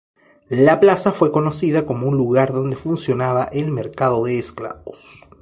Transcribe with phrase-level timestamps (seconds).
[0.49, 4.97] La plaza fue conocida como un lugar donde funcionaba el mercado de esclavos.